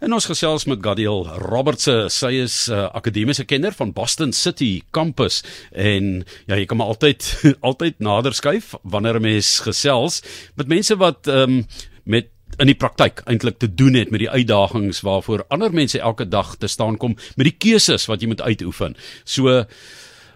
En 0.00 0.14
ons 0.16 0.24
gesels 0.24 0.64
met 0.64 0.80
Gadiel 0.80 1.26
Robertse. 1.42 2.06
Sy 2.08 2.30
is 2.40 2.54
'n 2.68 2.72
uh, 2.72 2.88
akademiese 2.96 3.44
kenner 3.44 3.72
van 3.76 3.92
Boston 3.92 4.32
City 4.32 4.80
Campus 4.90 5.42
en 5.72 6.24
ja, 6.46 6.56
jy 6.56 6.64
kan 6.64 6.76
maar 6.80 6.86
altyd 6.86 7.20
altyd 7.68 7.98
nader 8.00 8.32
skuif 8.32 8.72
wanneer 8.82 9.20
'n 9.20 9.22
mens 9.22 9.60
gesels 9.60 10.22
met 10.56 10.68
mense 10.68 10.96
wat 10.96 11.26
ehm 11.26 11.60
um, 11.60 11.66
met 12.04 12.28
in 12.58 12.66
die 12.66 12.74
praktyk 12.74 13.20
eintlik 13.28 13.58
te 13.58 13.74
doen 13.74 13.94
het 13.94 14.10
met 14.10 14.20
die 14.20 14.30
uitdagings 14.30 15.00
waarvoor 15.00 15.44
ander 15.48 15.72
mense 15.72 16.00
elke 16.00 16.28
dag 16.28 16.56
te 16.56 16.66
staan 16.66 16.96
kom 16.96 17.16
met 17.36 17.46
die 17.46 17.58
keuses 17.58 18.06
wat 18.06 18.20
jy 18.20 18.28
moet 18.28 18.40
uitoefen. 18.40 18.96
So 19.24 19.64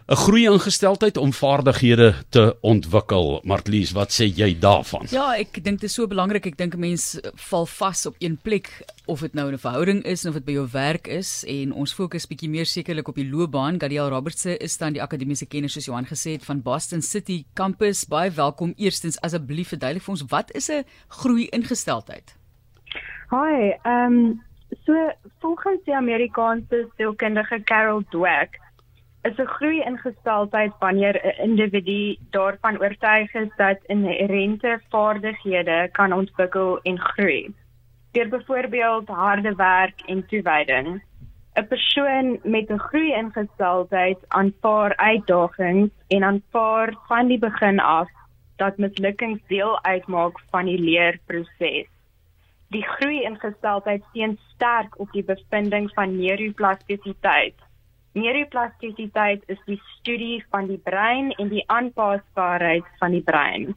'n 0.04 0.16
groei 0.20 0.44
ingesteldheid 0.44 1.16
om 1.16 1.32
vaardighede 1.32 2.14
te 2.28 2.56
ontwikkel. 2.60 3.40
Martlies, 3.42 3.92
wat 3.92 4.12
sê 4.12 4.26
jy 4.28 4.50
daarvan? 4.60 5.06
Ja, 5.08 5.30
ek 5.32 5.62
dink 5.64 5.80
dit 5.80 5.88
is 5.88 5.94
so 5.96 6.06
belangrik. 6.06 6.44
Ek 6.46 6.58
dink 6.58 6.74
'n 6.74 6.80
mens 6.80 7.18
val 7.48 7.64
vas 7.66 8.06
op 8.06 8.14
een 8.18 8.36
plek 8.36 8.84
of 9.06 9.20
dit 9.20 9.34
nou 9.34 9.50
'n 9.52 9.58
verhouding 9.58 10.04
is 10.04 10.26
of 10.26 10.34
dit 10.34 10.44
by 10.44 10.52
jou 10.52 10.68
werk 10.72 11.06
is 11.06 11.44
en 11.48 11.72
ons 11.72 11.94
fokus 11.94 12.26
bietjie 12.26 12.50
meer 12.50 12.66
sekerlik 12.66 13.08
op 13.08 13.14
die 13.14 13.30
loopbaan. 13.30 13.80
Gadiel 13.80 14.08
Robertse 14.08 14.58
is 14.58 14.76
dan 14.76 14.92
die 14.92 15.02
akademiese 15.02 15.46
kenner 15.46 15.70
soos 15.70 15.86
Johan 15.86 16.04
gesê 16.04 16.32
het 16.32 16.44
van 16.44 16.62
Boston 16.62 17.00
City 17.00 17.44
Campus. 17.54 18.04
Baie 18.04 18.30
welkom. 18.30 18.74
Eerstens 18.76 19.20
asseblief 19.20 19.68
verduidelik 19.68 20.02
vir 20.02 20.12
ons 20.12 20.24
wat 20.28 20.52
is 20.52 20.68
'n 20.68 20.84
groei 21.08 21.48
ingesteldheid? 21.48 22.36
Hi, 23.30 23.72
ehm 23.84 24.12
um, 24.12 24.42
so 24.84 24.92
volgens 25.40 25.84
die 25.84 25.96
Amerikaanse 25.96 26.88
sielkundige 26.96 27.62
Carol 27.64 28.02
Dweck 28.10 28.62
is 29.28 29.38
'n 29.38 29.52
groei 29.56 29.80
ingesteldheid 29.90 30.72
wanneer 30.78 31.16
'n 31.22 31.42
individu 31.48 32.16
daarvan 32.30 32.80
oortuig 32.80 33.34
is 33.34 33.52
dat 33.56 33.78
inherente 33.86 34.80
vaardighede 34.88 35.88
kan 35.92 36.12
ontwikkel 36.12 36.80
en 36.82 36.98
groei. 36.98 37.54
Deur 38.12 38.28
byvoorbeeld 38.28 39.08
harde 39.08 39.54
werk 39.54 40.00
en 40.06 40.26
toewyding. 40.26 41.02
'n 41.54 41.66
Persoon 41.68 42.38
met 42.42 42.70
'n 42.70 42.84
groei 42.88 43.12
ingesteldheid 43.12 44.18
aanvaar 44.28 44.96
uitdagings 44.96 45.92
en 46.08 46.22
aanvaar 46.24 46.94
van 47.06 47.26
die 47.26 47.38
begin 47.38 47.80
af 47.80 48.08
dat 48.56 48.76
mislukkings 48.76 49.40
deel 49.46 49.82
uitmaak 49.82 50.40
van 50.50 50.64
die 50.64 50.78
leerproses. 50.78 51.88
Die 52.68 52.86
groei 52.86 53.22
ingesteldheid 53.22 54.02
steun 54.08 54.38
sterk 54.54 54.98
op 54.98 55.12
die 55.12 55.24
bevinding 55.24 55.90
van 55.94 56.16
neuroplastisiteit 56.16 57.63
Neuroplastisiteit 58.14 59.42
is 59.50 59.58
die 59.66 59.80
studie 59.98 60.44
van 60.50 60.68
die 60.70 60.78
brein 60.78 61.32
en 61.38 61.48
die 61.50 61.64
aanpasbaarheid 61.66 62.86
van 63.00 63.10
die 63.10 63.22
brein. 63.22 63.74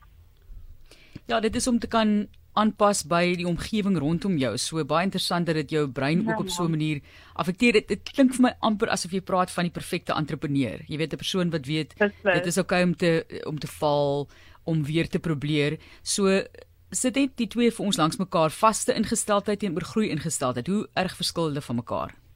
Ja, 1.25 1.39
dit 1.39 1.55
is 1.55 1.67
om 1.67 1.79
te 1.79 1.89
kan 1.91 2.27
aanpas 2.57 3.03
by 3.09 3.35
die 3.37 3.47
omgewing 3.47 3.97
rondom 4.01 4.37
jou. 4.41 4.53
So 4.61 4.83
baie 4.87 5.05
interessant 5.07 5.49
dat 5.49 5.57
dit 5.59 5.73
jou 5.77 5.85
brein 5.93 6.23
ook 6.25 6.45
op 6.45 6.49
so 6.49 6.63
'n 6.65 6.71
manier 6.71 7.01
affekteer. 7.33 7.73
Dit, 7.73 7.87
dit 7.87 8.03
klink 8.03 8.33
vir 8.33 8.41
my 8.41 8.53
amper 8.59 8.89
asof 8.89 9.11
jy 9.11 9.21
praat 9.21 9.51
van 9.51 9.63
die 9.65 9.71
perfekte 9.71 10.13
entrepreneur. 10.13 10.79
Jy 10.87 10.97
weet 10.97 11.13
'n 11.13 11.17
persoon 11.17 11.49
wat 11.49 11.65
weet 11.65 11.95
dit 11.97 12.45
is 12.45 12.57
oukei 12.57 12.81
okay 12.81 12.83
om 12.83 12.95
te 12.95 13.43
om 13.45 13.59
te 13.59 13.67
val, 13.67 14.27
om 14.63 14.83
weer 14.83 15.07
te 15.09 15.19
probeer. 15.19 15.77
So 16.01 16.43
sit 16.91 17.15
net 17.15 17.37
die 17.37 17.47
twee 17.47 17.71
vir 17.71 17.85
ons 17.85 17.97
langs 17.97 18.17
mekaar 18.17 18.49
vaste 18.49 18.93
ingesteldheid 18.93 19.59
teenoor 19.59 19.83
groei 19.83 20.09
ingesteldheid. 20.09 20.67
Hoe 20.67 20.87
erg 20.93 21.15
verskil 21.15 21.43
hulle 21.43 21.61
van 21.61 21.75
mekaar? 21.75 22.26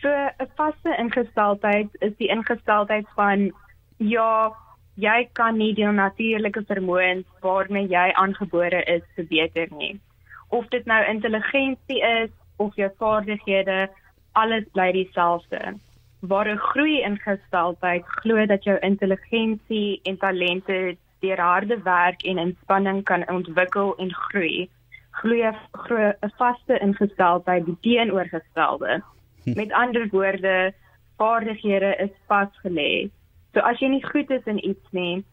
So 0.00 0.08
'n 0.08 0.48
vaste 0.56 0.96
ingesteldheid 0.96 1.88
is 1.98 2.16
die 2.16 2.28
ingesteldheid 2.28 3.06
van 3.14 3.52
ja, 3.96 4.52
jy 4.94 5.28
kan 5.32 5.56
nie 5.56 5.74
die 5.74 5.86
natuurlike 5.86 6.62
vermoëns 6.68 7.26
waarmee 7.40 7.88
jy 7.88 8.06
aangebore 8.22 8.80
is 8.84 9.02
verbeter 9.14 9.68
nie. 9.70 10.00
Of 10.48 10.68
dit 10.68 10.84
nou 10.84 11.04
intelligensie 11.04 12.00
is 12.00 12.30
of 12.56 12.74
jou 12.76 12.90
vaardighede, 12.98 13.88
alles 14.32 14.64
bly 14.72 14.92
dieselfde. 14.92 15.76
Waar 16.20 16.48
'n 16.48 16.64
groei 16.72 17.02
ingesteldheid 17.02 18.04
glo 18.06 18.46
dat 18.46 18.64
jou 18.64 18.78
intelligensie 18.78 20.00
en 20.02 20.16
talente 20.16 20.96
deur 21.20 21.40
harde 21.40 21.82
werk 21.82 22.22
en 22.22 22.38
inspanning 22.38 23.04
kan 23.04 23.28
ontwikkel 23.28 23.96
en 23.96 24.14
groei. 24.14 24.70
Glo 25.10 25.52
'n 25.52 26.30
vaste 26.36 26.78
ingesteldheid 26.78 27.64
die 27.64 27.78
teenoorgestelde. 27.80 29.02
Met 29.60 29.72
ander 29.72 30.08
woorde, 30.10 30.72
vaardighede 31.16 31.96
is 31.98 32.14
vasgelê. 32.28 33.10
So 33.54 33.60
as 33.60 33.80
jy 33.80 33.88
nie 33.88 34.04
goed 34.04 34.30
is 34.30 34.46
in 34.46 34.60
iets 34.64 34.92
nie, 34.96 35.24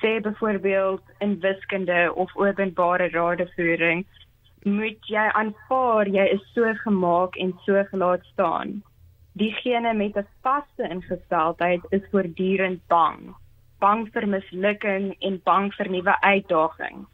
sê 0.00 0.20
byvoorbeeld 0.20 1.02
in 1.20 1.40
wiskunde 1.40 2.12
of 2.14 2.34
openbare 2.36 3.08
radevoering, 3.10 4.04
moet 4.64 5.08
jy 5.12 5.24
aanvaar 5.40 6.08
jy 6.08 6.26
is 6.36 6.44
so 6.54 6.72
gemaak 6.84 7.36
en 7.36 7.52
so 7.66 7.82
gelaat 7.90 8.24
staan. 8.32 8.82
Diegene 9.36 9.94
met 9.94 10.16
'n 10.16 10.26
vaste 10.42 10.84
ingesteldheid 10.88 11.82
is 11.90 12.04
voortdurend 12.10 12.80
bang, 12.88 13.34
bang 13.80 14.06
vir 14.12 14.26
mislukking 14.26 15.16
en 15.20 15.40
bang 15.44 15.74
vir 15.74 15.90
nuwe 15.90 16.14
uitdagings. 16.20 17.08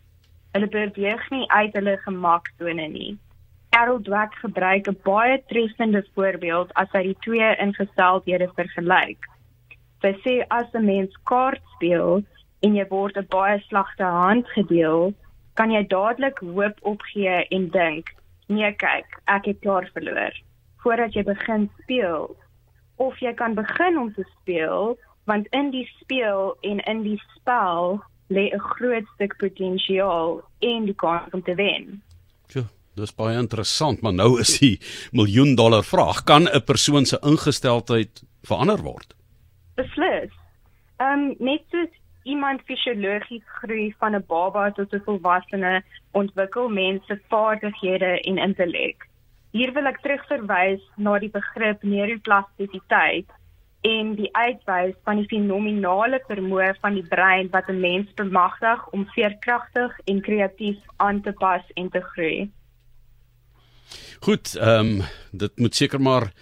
Hulle 0.53 0.69
beweeg 0.69 1.31
nie 1.31 1.47
uit 1.49 1.73
hulle 1.73 1.97
gemaksone 2.05 2.87
nie. 2.89 3.19
Carol 3.71 4.03
Dweck 4.03 4.35
gebruik 4.35 4.89
'n 4.89 4.99
baie 5.03 5.43
treffende 5.47 6.03
voorbeeld 6.15 6.73
as 6.75 6.91
hy 6.93 7.03
die 7.03 7.19
twee 7.27 7.51
ingesteldhede 7.65 8.49
vergelyk. 8.57 9.29
Sy 10.03 10.13
sê 10.25 10.35
as 10.49 10.75
'n 10.75 10.85
mens 10.85 11.15
kaart 11.31 11.63
speel 11.75 12.23
en 12.63 12.75
jy 12.75 12.87
word 12.89 13.17
'n 13.17 13.27
baie 13.31 13.59
slegte 13.69 14.05
hand 14.05 14.49
gedeel, 14.57 15.15
kan 15.55 15.71
jy 15.71 15.83
dadelik 15.87 16.39
hoop 16.39 16.79
opgee 16.83 17.47
en 17.57 17.69
dink, 17.71 18.15
"Nee, 18.49 18.73
kyk, 18.73 19.09
ek 19.27 19.45
het 19.45 19.61
klaar 19.61 19.89
verloor." 19.93 20.33
Voordat 20.83 21.13
jy 21.13 21.23
begin 21.23 21.71
speel, 21.83 22.37
of 22.97 23.19
jy 23.19 23.33
kan 23.35 23.55
begin 23.55 23.99
om 23.99 24.13
te 24.15 24.25
speel, 24.41 24.99
want 25.25 25.47
in 25.51 25.71
die 25.71 25.89
speel 26.01 26.57
en 26.61 26.79
in 26.81 27.03
die 27.03 27.21
spel 27.37 28.03
lê 28.29 28.51
'n 28.53 28.59
groot 28.59 29.07
stuk 29.15 29.37
potensiaal 29.37 30.43
en 30.59 30.85
die 30.85 30.95
kans 30.95 31.33
om 31.33 31.43
te 31.43 31.55
wen. 31.55 32.03
Sjoe. 32.49 32.80
Dis 33.01 33.15
baie 33.17 33.39
interessant, 33.41 34.03
maar 34.05 34.13
nou 34.13 34.35
is 34.43 34.59
die 34.61 34.77
miljoen 35.17 35.55
dollar 35.57 35.85
vraag: 35.85 36.25
kan 36.25 36.49
'n 36.49 36.65
persoon 36.65 37.07
se 37.07 37.19
ingesteldheid 37.23 38.23
verander 38.43 38.83
word? 38.83 39.15
Beslis. 39.77 40.33
Ehm 41.01 41.13
um, 41.13 41.35
net 41.39 41.63
soos 41.71 41.93
iemand 42.25 42.61
fisiologies 42.69 43.47
groei 43.61 43.95
van 43.99 44.15
'n 44.15 44.25
baba 44.27 44.71
tot 44.71 44.93
'n 44.93 45.03
volwassene, 45.07 45.83
ontwikkel 46.13 46.69
mense 46.69 47.21
vaardighede 47.29 48.21
en 48.21 48.39
intellek. 48.39 49.09
Hier 49.53 49.73
wil 49.73 49.87
ek 49.87 50.01
terugverwys 50.01 50.83
na 50.97 51.19
die 51.19 51.31
begrip 51.31 51.83
neuroplastisiteit 51.83 53.31
en 53.81 54.15
die 54.15 54.29
uitwys 54.37 54.95
van 55.05 55.17
die 55.17 55.29
fenominale 55.29 56.21
vermoë 56.29 56.75
van 56.81 56.95
die 56.95 57.09
brein 57.09 57.49
wat 57.51 57.69
'n 57.69 57.81
mens 57.81 58.13
bemagtig 58.15 58.89
om 58.91 59.07
veerkragtig 59.17 59.99
en 60.05 60.21
kreatief 60.21 60.79
aan 60.97 61.21
te 61.21 61.33
pas 61.33 61.65
en 61.75 61.89
te 61.89 62.01
groei. 62.01 62.51
Goed, 64.21 64.57
ehm 64.57 65.01
um, 65.01 65.03
dit 65.31 65.59
moet 65.59 65.75
seker 65.75 66.01
maar 66.01 66.33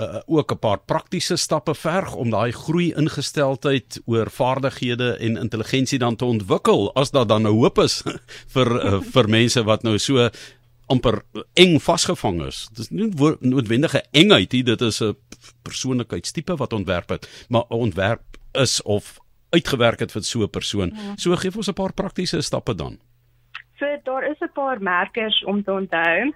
uh, 0.00 0.20
ook 0.26 0.52
'n 0.52 0.58
paar 0.58 0.78
praktiese 0.78 1.36
stappe 1.36 1.74
verg 1.74 2.14
om 2.14 2.30
daai 2.30 2.52
groei 2.52 2.92
ingesteldheid 2.94 4.00
oor 4.04 4.30
vaardighede 4.30 5.16
en 5.16 5.36
intelligensie 5.36 5.98
dan 5.98 6.16
te 6.16 6.24
ontwikkel 6.24 6.94
as 6.94 7.10
daar 7.10 7.26
dan 7.26 7.42
'n 7.42 7.54
hoop 7.54 7.78
is 7.78 8.02
vir 8.54 8.84
uh, 8.84 9.00
vir 9.00 9.28
mense 9.28 9.62
wat 9.64 9.82
nou 9.82 9.98
so 9.98 10.30
amper 10.86 11.22
eng 11.54 11.78
vasgevang 11.80 12.42
is. 12.46 12.68
Dit 12.68 12.78
is 12.78 12.90
nie 12.90 13.10
noodwendige 13.40 14.04
engheid 14.10 14.52
nie, 14.52 14.62
dit 14.62 14.80
is 14.80 15.00
'n 15.00 15.16
persoonlikheidstipe 15.62 16.56
wat 16.56 16.72
ontwerp 16.72 17.08
het, 17.08 17.46
maar 17.48 17.64
ontwerp 17.68 18.22
is 18.52 18.82
of 18.82 19.18
uitgewerk 19.50 20.00
het 20.00 20.12
vir 20.12 20.22
so 20.22 20.42
'n 20.42 20.50
persoon. 20.50 20.92
Ja. 20.94 21.16
So 21.16 21.36
gee 21.36 21.56
ons 21.56 21.68
'n 21.68 21.72
paar 21.72 21.92
praktiese 21.92 22.40
stappe 22.40 22.74
dan. 22.74 22.98
So 23.78 23.86
daar 24.04 24.30
is 24.30 24.38
'n 24.40 24.52
paar 24.52 24.82
merkers 24.82 25.44
om 25.44 25.62
te 25.64 25.72
onthou. 25.72 26.32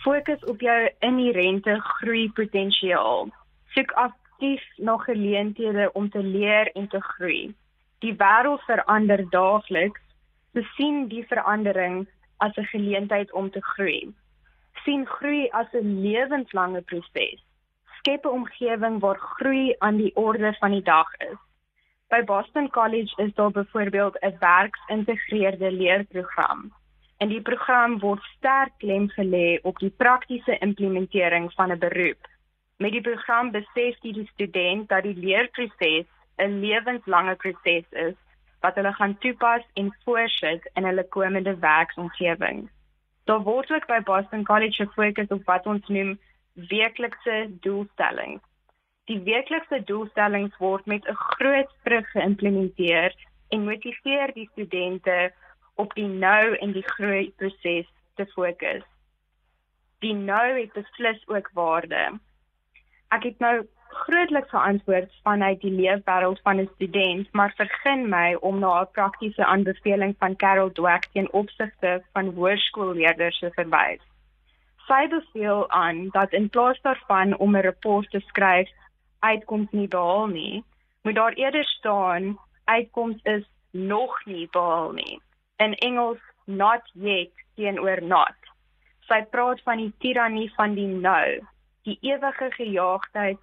Fokus 0.00 0.44
op 0.44 0.60
jou 0.60 0.90
inherente 0.98 1.74
groeipotensiaal. 1.80 3.26
Soek 3.74 3.90
aktief 4.00 4.62
na 4.76 4.96
geleenthede 4.96 5.90
om 5.92 6.10
te 6.10 6.22
leer 6.22 6.70
en 6.72 6.88
te 6.88 7.00
groei. 7.00 7.54
Die 8.00 8.14
wêreld 8.22 8.64
verander 8.64 9.26
daagliks. 9.30 10.00
Besien 10.56 11.04
die 11.12 11.26
verandering 11.26 12.08
as 12.36 12.56
'n 12.56 12.70
geleentheid 12.72 13.32
om 13.32 13.50
te 13.50 13.62
groei. 13.62 14.14
sien 14.84 15.06
groei 15.06 15.48
as 15.50 15.66
'n 15.72 16.00
lewenslange 16.00 16.80
proses. 16.80 17.44
Skep 17.98 18.24
'n 18.24 18.28
omgewing 18.28 19.00
waar 19.00 19.18
groei 19.18 19.74
aan 19.78 19.96
die 19.96 20.16
orde 20.16 20.56
van 20.60 20.70
die 20.70 20.82
dag 20.82 21.14
is. 21.18 21.40
By 22.08 22.24
Boston 22.24 22.70
College 22.70 23.22
is 23.22 23.34
daar 23.34 23.50
byvoorbeeld 23.50 24.16
'n 24.20 24.36
werksintegreerde 24.38 25.72
leerprogram 25.72 26.72
In 27.20 27.28
die 27.28 27.42
program 27.44 27.98
word 28.00 28.22
sterk 28.38 28.78
klem 28.80 29.10
gelê 29.12 29.58
op 29.68 29.78
die 29.82 29.92
praktiese 30.02 30.54
implementering 30.64 31.50
van 31.52 31.72
'n 31.72 31.78
beroep. 31.78 32.28
Met 32.78 32.92
die 32.92 33.00
program 33.00 33.50
besef 33.50 33.98
die 34.00 34.26
student 34.32 34.88
dat 34.88 35.02
die 35.02 35.14
leerproses 35.14 36.06
'n 36.38 36.60
lewenslange 36.60 37.34
proses 37.34 37.84
is 37.90 38.16
wat 38.60 38.74
hulle 38.74 38.92
gaan 38.92 39.18
toepas 39.18 39.64
en 39.74 39.96
voorsit 40.04 40.70
in 40.74 40.84
hulle 40.84 41.04
komende 41.08 41.58
werksomgewing. 41.58 42.70
Daar 43.24 43.42
word 43.42 43.70
ook 43.70 43.86
by 43.86 44.00
Boston 44.00 44.44
College 44.44 44.86
gefokus 44.86 45.28
op 45.28 45.44
wat 45.44 45.66
ons 45.66 45.88
noem 45.88 46.18
weeklikse 46.54 47.50
doelstellings. 47.60 48.42
Die 49.04 49.20
weeklikse 49.20 49.84
doelstellings 49.84 50.56
word 50.56 50.86
met 50.86 51.04
'n 51.04 51.14
groot 51.14 51.68
sprug 51.78 52.10
geïmplementeer 52.10 53.14
en 53.48 53.64
motiveer 53.64 54.32
die 54.32 54.48
studente 54.52 55.32
op 55.80 55.94
die 55.94 56.08
nou 56.08 56.56
en 56.56 56.72
die 56.76 56.86
groei 56.86 57.32
proses 57.40 57.88
te 58.20 58.26
fokus. 58.34 58.84
Die 60.04 60.14
nou 60.14 60.46
het 60.60 60.72
beslis 60.76 61.20
ook 61.28 61.50
waarde. 61.56 62.00
Ek 63.16 63.24
het 63.28 63.38
nou 63.44 63.54
grootliks 63.90 64.50
geantwoord 64.50 65.14
vanuit 65.22 65.60
die 65.60 65.72
leefwêreld 65.72 66.40
van 66.42 66.60
'n 66.60 66.70
student, 66.74 67.32
maar 67.32 67.52
vergun 67.56 68.08
my 68.08 68.34
om 68.40 68.58
na 68.58 68.80
'n 68.80 68.90
praktiese 68.92 69.44
aanbeveling 69.44 70.14
van 70.18 70.36
Carol 70.36 70.72
Dweck 70.72 71.08
teen 71.12 71.32
opsigte 71.32 72.02
van 72.12 72.26
hoërskoolleerders 72.34 73.38
te 73.38 73.50
verwys. 73.54 74.02
Sy 74.86 75.08
beveel 75.08 75.70
aan 75.70 76.08
dat 76.10 76.32
in 76.32 76.48
plaas 76.48 76.80
daarvan 76.80 77.36
om 77.36 77.56
'n 77.56 77.62
rapport 77.62 78.10
te 78.10 78.20
skryf 78.20 78.70
uitkoms 79.18 79.70
nie 79.70 79.88
behaal 79.88 80.26
nie, 80.26 80.64
moet 81.02 81.14
daar 81.14 81.32
eerder 81.32 81.64
staan 81.64 82.38
uitkoms 82.64 83.22
is 83.22 83.44
nog 83.70 84.24
nie 84.24 84.48
behaal 84.50 84.92
nie. 84.92 85.20
In 85.60 85.74
Engels 85.74 86.20
not 86.46 86.82
yet 86.94 87.32
teenoor 87.56 88.00
not. 88.02 88.36
Sy 89.08 89.20
praat 89.34 89.60
van 89.66 89.82
die 89.82 89.92
tirannie 90.00 90.48
van 90.56 90.74
die 90.78 90.88
nou, 90.88 91.40
die 91.84 91.98
ewige 92.06 92.48
gejaagdheid 92.56 93.40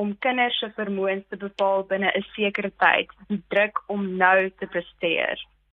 om 0.00 0.16
kinders 0.24 0.58
se 0.58 0.70
vermoëns 0.78 1.28
te 1.28 1.36
bepaal 1.36 1.84
binne 1.92 2.10
'n 2.10 2.26
sekere 2.34 2.72
tyd, 2.82 3.14
die 3.28 3.42
druk 3.54 3.82
om 3.86 4.16
nou 4.16 4.50
te 4.58 4.66
presteer. 4.66 5.38